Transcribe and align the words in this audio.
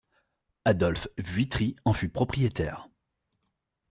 Adolphe 0.65 1.07
Vuitry 1.19 1.75
en 1.85 1.93
fut 1.93 2.09
propriétaire. 2.09 2.87